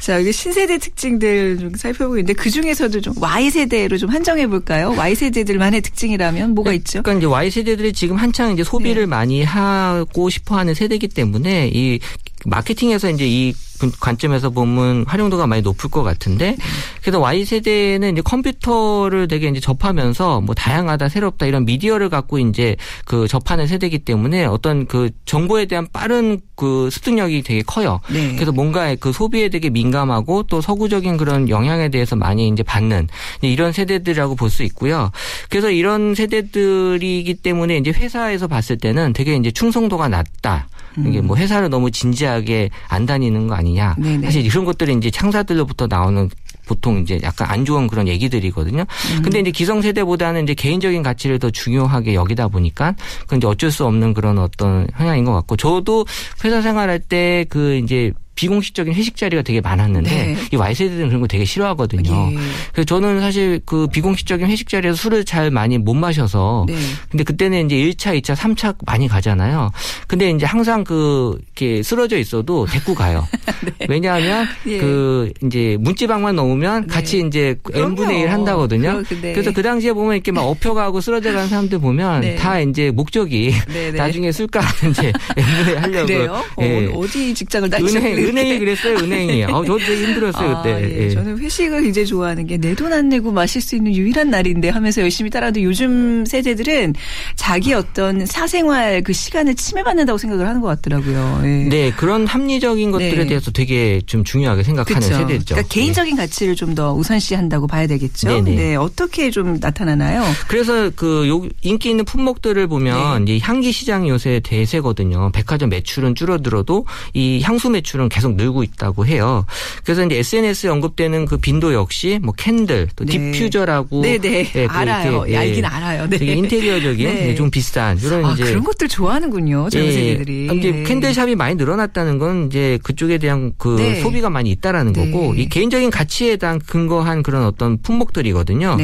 [0.00, 4.92] 자, 여기 신세대 특징들 좀 살펴보고 있는데 그 중에서도 좀 Y세대로 좀 한정해 볼까요?
[4.96, 7.02] Y세대들만의 특징이라면 뭐가 있죠?
[7.02, 9.06] 그러니까 이제 Y세대들이 지금 한창 이제 소비를 네.
[9.06, 11.98] 많이 하고 싶어 하는 세대이기 때문에 이
[12.46, 13.54] 마케팅에서 이제 이
[14.00, 16.56] 관점에서 보면 활용도가 많이 높을 것 같은데
[17.00, 22.76] 그래서 Y 세대는 이제 컴퓨터를 되게 이제 접하면서 뭐 다양하다 새롭다 이런 미디어를 갖고 이제
[23.06, 28.00] 그 접하는 세대이기 때문에 어떤 그 정보에 대한 빠른 그 습득력이 되게 커요.
[28.10, 28.34] 네.
[28.34, 33.08] 그래서 뭔가 그 소비에 되게 민감하고 또 서구적인 그런 영향에 대해서 많이 이제 받는
[33.40, 35.12] 이런 세대들이라고 볼 수 있고요.
[35.48, 40.66] 그래서 이런 세대들이기 때문에 이제 회사에서 봤을 때는 되게 이제 충성도가 낮다.
[41.06, 43.94] 이게 뭐 회사를 너무 진지하게 안 다니는 거 아니 냐.
[43.98, 44.26] 네네.
[44.26, 46.30] 사실 이런 것들이 이제 창사들로부터 나오는
[46.66, 48.82] 보통 이제 약간 안 좋은 그런 얘기들이거든요.
[48.82, 49.22] 음.
[49.22, 52.94] 근데 이제 기성세대보다는 이제 개인적인 가치를 더 중요하게 여기다 보니까
[53.36, 56.06] 이제 어쩔 수 없는 그런 어떤 성향인 것 같고 저도
[56.44, 60.36] 회사 생활할 때 그 이제 비공식적인 회식 자리가 되게 많았는데 네.
[60.50, 62.32] 이 Y세대들은 그런 거 되게 싫어하거든요.
[62.32, 62.36] 예.
[62.72, 66.74] 그래서 저는 사실 그 비공식적인 회식 자리에서 술을 잘 많이 못 마셔서 네.
[67.10, 69.70] 근데 그때는 이제 1차, 2차, 3차 많이 가잖아요.
[70.06, 73.28] 근데 이제 항상 그 이렇게 쓰러져 있어도 데리고 가요.
[73.78, 73.86] 네.
[73.90, 74.78] 왜냐하면 예.
[74.78, 76.94] 그 이제 문지방만 넘으면 네.
[76.94, 79.02] 같이 이제 n분의 1 한다거든요.
[79.20, 79.34] 네.
[79.34, 82.36] 그래서 그 당시에 보면 이렇게 막 엎혀가고 쓰러져 가는 사람들 보면 네.
[82.36, 83.52] 다 이제 목적이
[83.94, 86.06] 나중에 술값 이제 n분의 1 하려고.
[86.06, 86.44] 그래요?
[86.62, 86.86] 예.
[86.86, 89.44] 어, 디 직장을 다니셨는데 은행이 그랬어요, 은행이.
[89.46, 90.82] 아, 저도 되게 힘들었어요, 아, 그때.
[90.82, 91.04] 예.
[91.04, 91.10] 예.
[91.10, 95.02] 저는 회식을 굉장히 좋아하는 게 내 돈 안 내고 마실 수 있는 유일한 날인데 하면서
[95.02, 96.94] 열심히 따라도 요즘 세대들은
[97.36, 101.40] 자기 어떤 사생활 그 시간을 침해받는다고 생각을 하는 것 같더라고요.
[101.44, 101.48] 예.
[101.68, 103.26] 네, 그런 합리적인 것들에 네.
[103.26, 105.14] 대해서 되게 좀 중요하게 생각하는 그쵸.
[105.20, 105.54] 세대죠.
[105.54, 106.22] 그러니까 개인적인 네.
[106.22, 108.28] 가치를 좀 더 우선시한다고 봐야 되겠죠.
[108.28, 108.54] 네네.
[108.54, 110.22] 네, 어떻게 좀 나타나나요?
[110.46, 113.34] 그래서 그 인기 있는 품목들을 보면 네.
[113.36, 115.32] 이제 향기 시장이 요새 대세거든요.
[115.32, 119.46] 백화점 매출은 줄어들어도 이 향수 매출은 계속 늘고 있다고 해요.
[119.84, 123.12] 그래서 이제 SNS에 언급되는 그 빈도 역시 뭐 candle 또 네.
[123.12, 124.50] diffuser라고 네네 네.
[124.52, 125.24] 네, 알아요.
[125.28, 126.08] 예, 알긴 알아요.
[126.08, 126.18] 네.
[126.18, 127.34] 되게 인테리어적인 네.
[127.34, 129.70] 좀 비싼 이런 아, 이제 그런 것들 좋아하는군요.
[129.70, 130.58] 전 예, 세대들이.
[130.58, 130.82] 이제 네.
[130.82, 134.00] candle shop이 많이 늘어났다는 건 이제 그쪽에 대한 그 네.
[134.00, 138.76] 소비가 많이 있다라는 거고 이 개인적인 가치에 대한 근거한 그런 어떤 품목들이거든요.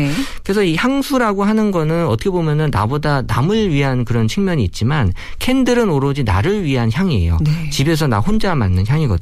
[0.44, 6.22] 그래서 이 향수라고 하는 거는 어떻게 보면은 나보다 남을 위한 그런 측면이 있지만 candle은 오로지
[6.24, 7.38] 나를 위한 향이에요.
[7.70, 9.15] 집에서 나 혼자 맡는 향이거든요.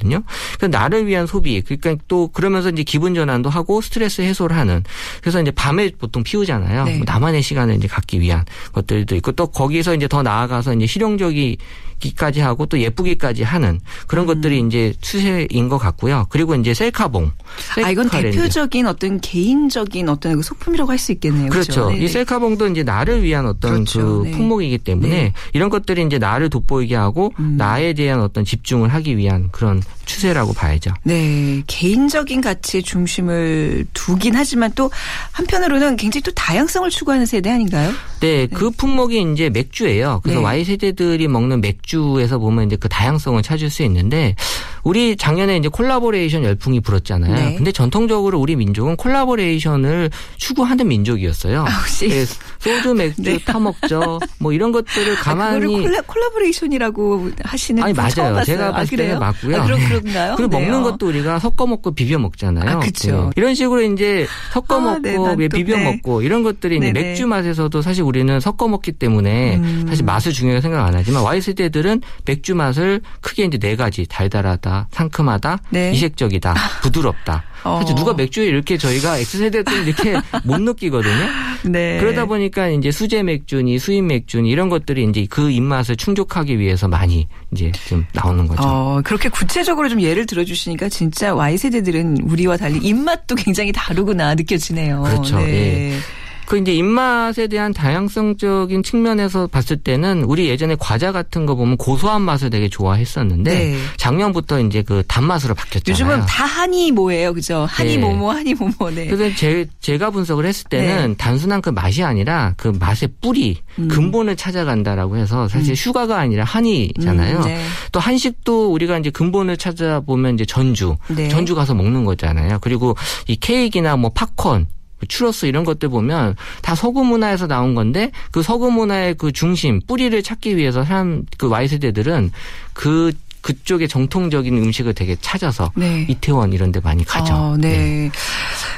[0.59, 1.61] 그 나를 위한 소비.
[1.61, 4.83] 그러니까 또 그러면서 이제 기분 전환도 하고 스트레스 해소를 하는.
[5.21, 6.85] 그래서 이제 밤에 보통 피우잖아요.
[6.85, 6.95] 네.
[6.97, 12.41] 뭐 나만의 시간을 이제 갖기 위한 것들도 있고 또 거기서 이제 더 나아가서 이제 실용적이기까지
[12.41, 14.27] 하고 또 예쁘기까지 하는 그런 음.
[14.27, 16.25] 것들이 이제 추세인 것 같고요.
[16.29, 17.31] 그리고 이제 셀카봉.
[17.75, 21.49] 셀카 아 이건 대표적인 어떤 개인적인 어떤 그 소품이라고 할 수 있겠네요.
[21.49, 21.87] 그렇죠.
[21.87, 22.03] 그렇죠?
[22.03, 24.23] 이 셀카봉도 이제 나를 위한 어떤 그렇죠.
[24.23, 24.31] 그 네.
[24.31, 25.33] 품목이기 때문에 네.
[25.53, 27.55] 이런 것들이 이제 나를 돋보이게 하고 음.
[27.57, 30.91] 나에 대한 어떤 집중을 하기 위한 그런 추세라고 봐야죠.
[31.03, 31.61] 네.
[31.67, 34.89] 개인적인 가치에 중심을 두긴 하지만 또
[35.31, 37.91] 한편으로는 굉장히 또 다양성을 추구하는 세대 아닌가요?
[38.19, 38.47] 네.
[38.47, 38.47] 네.
[38.47, 40.21] 그 품목이 이제 맥주예요.
[40.23, 40.45] 그래서 네.
[40.45, 44.35] Y세대들이 먹는 맥주 에서 보면 이제 그 다양성을 찾을 수 있는데
[44.83, 47.33] 우리 작년에 이제 콜라보레이션 열풍이 불었잖아요.
[47.33, 47.55] 네.
[47.55, 51.65] 근데 전통적으로 우리 민족은 collaboration을 추구하는 민족이었어요.
[51.67, 52.25] 아, 네,
[52.65, 53.37] 소주 맥주 네.
[53.45, 54.19] 타먹죠.
[54.39, 58.43] 뭐 이런 것들을 아, 가만히 아, 콜라, 콜라보레이션이라고 하시는 아니 맞아요.
[58.43, 59.61] 제가 봤을 때는 맞고요.
[59.61, 60.35] 아, 그럼 그런가요?
[60.35, 62.77] 그리고 먹는 것도 우리가 섞어 먹고 비벼 먹잖아요.
[62.77, 63.31] 아, 그렇죠.
[63.35, 67.81] 이런 식으로 이제 섞어 아, 네, 먹고 네, 비벼 먹고 이런 것들이 이제 맥주 맛에서도
[67.81, 69.85] 사실 우리는 섞어 먹기 때문에 음.
[69.87, 74.87] 사실 맛을 중요하게 생각 안 하지만 Y 세대들은 맥주 맛을 크게 이제 네 가지 달달하다.
[74.91, 75.91] 상큼하다, 네.
[75.91, 77.43] 이색적이다, 부드럽다.
[77.65, 77.79] 어.
[77.81, 80.13] 사실 누가 맥주에 이렇게 저희가 X세대 때 이렇게
[80.45, 81.27] 못 느끼거든요.
[81.63, 81.97] 네.
[81.99, 87.27] 그러다 보니까 이제 수제 맥주니 수입 맥주니 이런 것들이 이제 그 입맛을 충족하기 위해서 많이
[87.51, 88.61] 이제 좀 나오는 거죠.
[88.63, 95.01] 어, 그렇게 구체적으로 좀 예를 들어주시니까 진짜 Y세대들은 우리와 달리 입맛도 굉장히 다르구나 느껴지네요.
[95.01, 95.39] 그렇죠.
[95.39, 95.93] 네.
[95.93, 95.99] 예.
[96.45, 102.21] 그 이제 입맛에 대한 다양성적인 측면에서 봤을 때는 우리 예전에 과자 같은 거 보면 고소한
[102.21, 103.77] 맛을 되게 좋아했었는데 네.
[103.97, 105.93] 작년부터 이제 그 단맛으로 바뀌었잖아요.
[105.93, 107.65] 요즘은 다 한이 뭐예요, 그죠?
[107.69, 108.01] 한이 네.
[108.01, 108.91] 뭐뭐 한이 뭐뭐.
[108.91, 109.07] 네.
[109.07, 111.15] 그래서 제, 제가 분석을 했을 때는 네.
[111.17, 113.87] 단순한 그 맛이 아니라 그 맛의 뿌리, 음.
[113.87, 115.75] 근본을 찾아간다라고 해서 사실 음.
[115.75, 117.37] 슈가가 아니라 한이잖아요.
[117.37, 117.61] 음, 네.
[117.91, 121.27] 또 한식도 우리가 이제 근본을 찾아보면 이제 전주, 네.
[121.29, 122.59] 전주 가서 먹는 거잖아요.
[122.61, 122.95] 그리고
[123.27, 124.74] 이 케이크나 뭐 팝콘 그
[125.07, 130.21] 추러스 이런 것들 보면 다 서구 문화에서 나온 건데 그 서구 문화의 그 중심 뿌리를
[130.21, 132.31] 찾기 위해서 사람 그 Y 세대들은
[132.73, 133.11] 그
[133.45, 136.07] 그쪽의 정통적인 음식을 되게 찾아서 네.
[136.09, 137.33] 이태원 이런 데 많이 가죠.
[137.33, 137.69] 어, 네.
[137.69, 138.11] 네.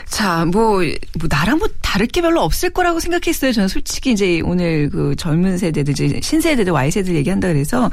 [0.10, 3.52] 자, 뭐, 뭐, 나랑 뭐 다를 게 별로 없을 거라고 생각했어요.
[3.52, 7.92] 저는 솔직히 이제 오늘 그 젊은 세대들, 이제 신세대들, Y세대들 얘기한다 그래서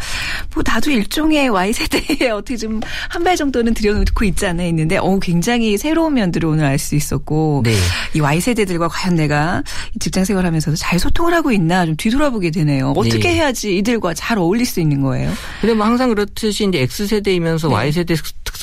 [0.54, 5.76] 뭐 나도 일종의 Y세대에 어떻게 좀 한 발 정도는 들여놓고 있지 않아 있는데, 어, 굉장히
[5.78, 7.74] 새로운 면들을 오늘 알 수 있었고, 네.
[8.14, 9.62] 이 Y세대들과 과연 내가
[9.98, 12.92] 직장 생활 하면서도 잘 소통을 하고 있나 좀 뒤돌아보게 되네요.
[12.96, 13.34] 어떻게 네.
[13.36, 15.32] 해야지 이들과 잘 어울릴 수 있는 거예요?
[15.60, 17.74] 근데 뭐 항상 그렇듯이 이제 X세대이면서 네.
[17.74, 18.14] Y세대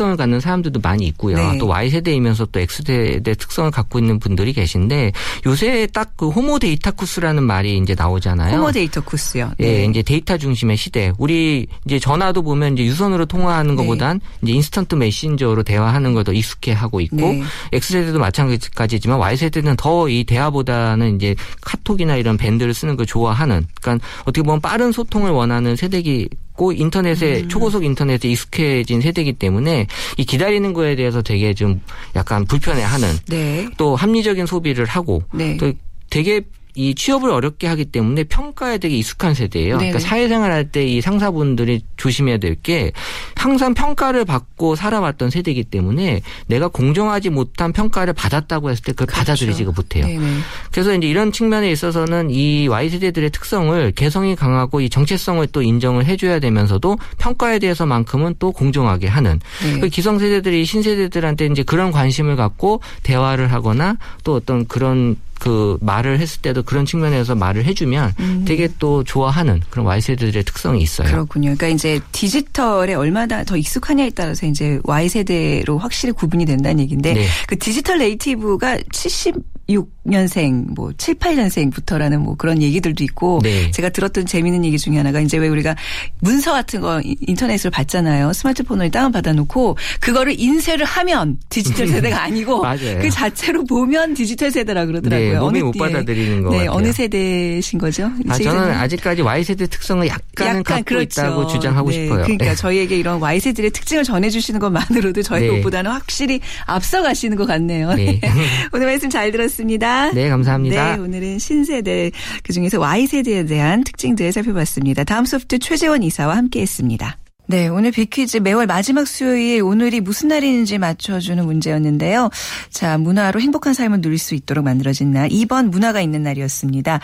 [0.02, 1.38] 특성을 갖는 사람들도 많이 있고요.
[1.38, 1.58] 네.
[1.60, 5.12] 또 Y세대이면서 또 X세대 특성을 갖고 있는 분들이 계신데
[5.46, 8.56] 요새 딱 그 호모 데이터쿠스라는 말이 이제 나오잖아요.
[8.56, 9.54] 호모 데이터쿠스요.
[9.58, 9.66] 네.
[9.82, 11.12] 예, 이제 데이터 중심의 시대.
[11.18, 13.82] 우리 이제 전화도 보면 이제 유선으로 통화하는 네.
[13.82, 17.42] 것보단 이제 인스턴트 메신저로 대화하는 걸 더 익숙해 하고 있고 네.
[17.74, 24.44] X세대도 마찬가지지만 Y세대는 더 이 대화보다는 이제 카톡이나 이런 밴드를 쓰는 걸 좋아하는 그러니까 어떻게
[24.44, 26.30] 보면 빠른 소통을 원하는 세대기
[26.62, 27.50] 있고 인터넷에 음.
[27.50, 31.82] 초고속 인터넷에 익숙해진 세대이기 때문에 이 기다리는 거에 대해서 되게 좀
[32.16, 33.68] 약간 불편해하는 네.
[33.78, 35.58] 또 합리적인 소비를 하고 네.
[35.58, 35.74] 또
[36.12, 36.42] 되게
[36.76, 39.78] 이 취업을 어렵게 하기 때문에 평가에 되게 익숙한 세대예요.
[39.78, 39.92] 네네.
[39.92, 42.92] 그러니까 사회생활 할 때 이 상사분들이 조심해야 될 게
[43.36, 49.20] 항상 평가를 받고 살아왔던 세대이기 때문에 내가 공정하지 못한 평가를 받았다고 했을 때 그걸 그렇죠.
[49.20, 50.06] 받아들이지가 못해요.
[50.06, 50.38] 네네.
[50.72, 56.06] 그래서 이제 이런 측면에 있어서는 이 Y 세대들의 특성을 개성이 강하고 이 정체성을 또 인정을
[56.06, 59.80] 해줘야 되면서도 평가에 대해서만큼은 또 공정하게 하는 네.
[59.80, 66.20] 그 기성 세대들이 신세대들한테 이제 그런 관심을 갖고 대화를 하거나 또 어떤 그런 그 말을
[66.20, 68.46] 했을 때도 그런 측면에서 말을 해주면 음.
[68.48, 71.08] 되게 또 좋아하는 그런 Y세대들의 특성이 있어요.
[71.08, 71.56] 그렇군요.
[71.56, 77.26] 그러니까 이제 디지털에 얼마나 더 익숙하냐에 따라서 이제 Y세대로 확실히 구분이 된다는 얘기인데 네.
[77.48, 83.72] 그 digital native가 76년생, 뭐 7, 8년생부터라는 뭐 그런 얘기들도 있고 네.
[83.72, 85.76] 제가 들었던 재미있는 얘기 중에 하나가 이제 왜 우리가
[86.20, 88.34] 문서 같은 거 인터넷으로 받잖아요.
[88.34, 92.64] 스마트폰을 다운 받아 놓고 그거를 인쇄를 하면 디지털 세대가 아니고
[93.02, 95.34] 그 자체로 보면 디지털 세대라 그러더라고요.
[95.34, 96.72] 네, 몸이 어느, 못 받아들이는 거 네, 같아요.
[96.72, 98.12] 어느 세대신 거죠?
[98.28, 101.22] 아, 저는 아직까지 Y세대 특성을 약간은 약간 갖고 그렇죠.
[101.22, 102.24] 있다고 주장하고 네, 싶어요.
[102.24, 102.56] 그러니까 네.
[102.56, 105.56] 저희에게 이런 Y세대의 특징을 전해 주시는 것만으로도 저희 네.
[105.56, 107.94] 것보다는 확실히 앞서가시는 것 같네요.
[107.94, 108.20] 네.
[108.74, 109.51] 오늘 말씀 잘 들었습니다.
[109.52, 110.12] 고맙습니다.
[110.12, 110.96] 네, 감사합니다.
[110.96, 112.12] 네, 오늘은 신세대
[112.44, 115.04] 그중에서 Y세대에 대한 특징들 살펴봤습니다.
[115.04, 117.21] 다음 소프트 최재원 이사와 함께했습니다.
[117.52, 122.30] 네, 오늘 비퀴즈 매월 마지막 수요일 오늘이 무슨 날인지 맞춰주는 문제였는데요.
[122.70, 127.02] 자, 문화로 행복한 삶을 누릴 수 있도록 만들어진 날 2번 문화가 있는 날이었습니다.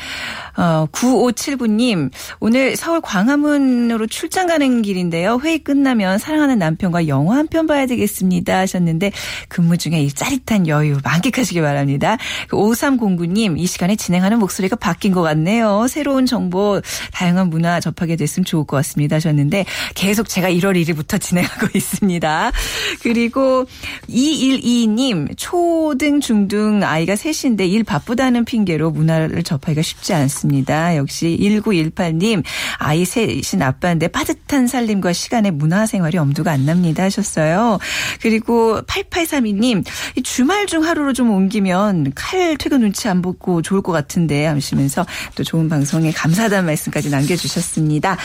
[0.55, 5.38] 어, 9579님 오늘 서울 광화문으로 출장 가는 길인데요.
[5.43, 9.12] 회의 끝나면 사랑하는 남편과 영화 한 편 봐야 되겠습니다 하셨는데
[9.49, 12.15] 근무 중에 이 짜릿한 여유 만끽하시기 바랍니다.
[12.51, 15.88] 5309님 그이 시간에 진행하는 목소리가 바뀐 것 같네요.
[15.89, 16.81] 새로운 정보
[17.12, 22.52] 다양한 문화 접하게 됐으면 좋을 것 같습니다 하셨는데 계속 제가 1월 1일부터 진행하고 있습니다.
[23.02, 23.65] 그리고
[24.08, 30.95] 2122님 초등 중등 아이가 셋인데 일 바쁘다는 핑계로 문화를 접하기가 쉽지 않습니다.
[30.95, 32.43] 역시 1918님
[32.78, 37.80] 아이 셋인 아빠인데 빠듯한 살림과 시간에 문화 생활이 엄두가 안 납니다 하셨어요.
[38.21, 39.84] 그리고 8832님
[40.23, 45.43] 주말 중 하루로 좀 옮기면 칼 퇴근 눈치 안 보고 좋을 것 같은데 하시면서 또
[45.43, 48.17] 좋은 방송에 감사하다는 말씀까지 남겨주셨습니다.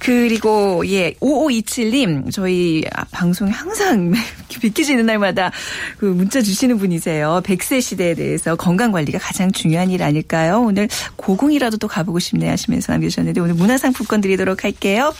[0.00, 1.14] 그리고 예
[1.48, 4.12] 5527님, 저희 방송에 항상
[4.60, 5.50] 비키지는 날마다
[5.98, 7.42] 그 문자 주시는 분이세요.
[7.44, 10.60] 100세 시대에 대해서 건강관리가 가장 중요한 일 아닐까요?
[10.60, 15.14] 오늘 고궁이라도 또 가보고 싶네 하시면서 남겨주셨는데 오늘 문화상품권 드리도록 할게요.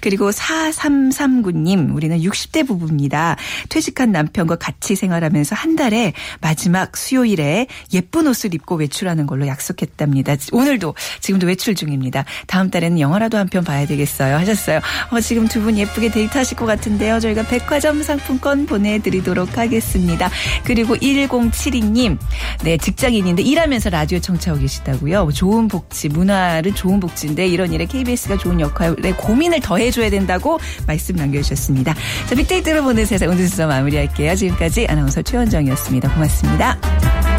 [0.00, 3.36] 그리고 4339님, 우리는 60대 부부입니다.
[3.68, 10.36] 퇴직한 남편과 같이 생활하면서 한 달에 마지막 수요일에 예쁜 옷을 입고 외출하는 걸로 약속했답니다.
[10.52, 12.24] 오늘도 지금도 외출 중입니다.
[12.46, 14.36] 다음 달에는 영화라도 한 편 봐야 되겠어요.
[14.36, 14.80] 하셨어요.
[15.10, 17.18] 어, 지금 두 분 예쁘게 데이트하실 것 같은데요.
[17.18, 20.30] 저희가 백화점 상품권 보내드리도록 하겠습니다.
[20.64, 22.16] 그리고 1072님,
[22.62, 25.30] 네, 직장인인데 일하면서 라디오 청취하고 계시다고요.
[25.34, 31.16] 좋은 복지, 문화를 좋은 복지인데 이런 일에 KBS가 좋은 역할에 고민을 더 해줘야 된다고 말씀
[31.16, 31.94] 남겨주셨습니다.
[32.28, 34.36] 자, 빅데이터로 보는 세상 오늘 순서 마무리할게요.
[34.36, 36.14] 지금까지 아나운서 최원정이었습니다.
[36.14, 37.37] 고맙습니다.